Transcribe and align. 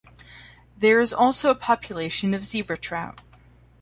There 0.75 0.99
is 0.99 1.13
also 1.13 1.51
a 1.51 1.53
population 1.53 2.33
of 2.33 2.43
zebra 2.43 2.75
trout. 2.77 3.21